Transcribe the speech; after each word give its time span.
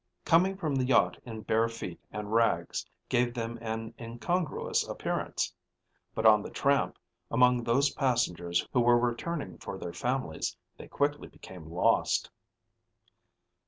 Coming 0.25 0.57
from 0.57 0.73
the 0.73 0.83
yacht 0.83 1.19
in 1.27 1.41
bare 1.41 1.69
feet 1.69 1.99
and 2.11 2.33
rags 2.33 2.87
gave 3.07 3.35
them 3.35 3.59
an 3.61 3.93
incongruous 3.99 4.83
appearance. 4.87 5.53
But 6.15 6.25
on 6.25 6.41
the 6.41 6.49
tramp, 6.49 6.97
among 7.29 7.61
those 7.63 7.91
passengers 7.91 8.67
who 8.73 8.81
were 8.81 8.97
returning 8.97 9.59
for 9.59 9.77
their 9.77 9.93
families, 9.93 10.57
they 10.75 10.87
quickly 10.87 11.27
became 11.27 11.67
lost. 11.71 12.31